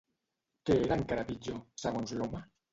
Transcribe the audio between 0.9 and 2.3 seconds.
encara pitjor, segons